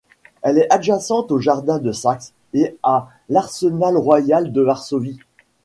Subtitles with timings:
[0.41, 5.19] Elle est adjacente au jardin de Saxe et à l'arsenal royal de Varsovie.